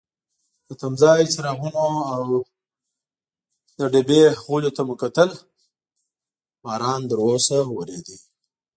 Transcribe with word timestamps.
د 0.67 0.69
تمځای 0.81 1.21
څراغونو 1.33 1.85
او 2.15 2.23
د 3.77 3.79
ډبې 3.93 4.23
غولي 4.43 4.71
ته 4.75 4.81
مو 4.87 4.95
کتل، 5.01 5.29
باران 6.63 7.01
تراوسه 7.11 7.57
وریده. 7.75 8.17